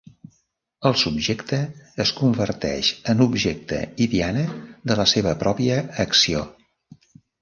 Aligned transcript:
El 0.89 0.95
subjecte 1.01 1.59
es 2.05 2.13
converteix 2.21 2.89
en 3.13 3.21
objecte 3.27 3.83
i 4.07 4.07
diana 4.15 4.47
de 4.93 4.99
la 5.01 5.07
seva 5.13 5.35
pròpia 5.45 5.77
acció. 6.07 6.43